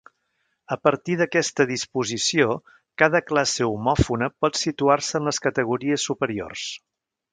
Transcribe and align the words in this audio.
A 0.75 0.75
partir 0.85 1.17
d'aquesta 1.17 1.67
disposició, 1.71 2.47
cada 3.03 3.21
classe 3.27 3.67
homòfona 3.75 4.31
pot 4.45 4.59
situar-se 4.63 5.17
en 5.21 5.31
les 5.33 5.43
categories 5.49 6.09
superiors. 6.13 6.65